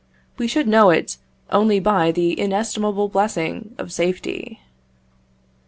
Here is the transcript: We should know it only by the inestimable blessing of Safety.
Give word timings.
We 0.39 0.47
should 0.47 0.67
know 0.67 0.89
it 0.89 1.17
only 1.51 1.79
by 1.79 2.11
the 2.11 2.39
inestimable 2.39 3.07
blessing 3.07 3.75
of 3.77 3.93
Safety. 3.93 4.59